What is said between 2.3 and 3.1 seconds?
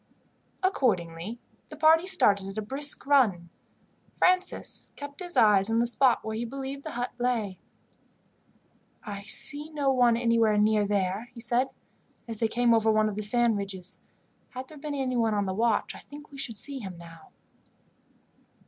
at a brisk